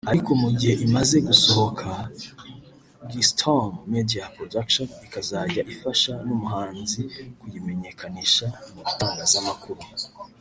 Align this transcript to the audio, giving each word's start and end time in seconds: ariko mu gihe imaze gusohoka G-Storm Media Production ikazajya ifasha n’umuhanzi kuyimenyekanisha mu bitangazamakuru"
ariko 0.11 0.31
mu 0.41 0.49
gihe 0.59 0.73
imaze 0.87 1.15
gusohoka 1.27 1.87
G-Storm 3.09 3.71
Media 3.93 4.23
Production 4.35 4.87
ikazajya 5.05 5.61
ifasha 5.73 6.11
n’umuhanzi 6.27 7.01
kuyimenyekanisha 7.39 8.45
mu 8.73 8.81
bitangazamakuru" 8.87 9.81